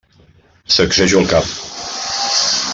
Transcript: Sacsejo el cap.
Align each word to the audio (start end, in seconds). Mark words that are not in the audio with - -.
Sacsejo 0.77 1.21
el 1.25 1.29
cap. 1.35 1.53